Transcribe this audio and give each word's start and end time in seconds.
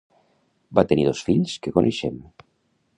Va 0.79 0.85
tenir 0.93 1.05
dos 1.09 1.21
fills 1.29 1.55
que 1.67 1.77
coneixem. 1.79 2.19